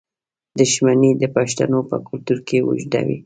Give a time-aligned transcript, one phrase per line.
[0.59, 3.17] دښمني د پښتنو په کلتور کې اوږده وي.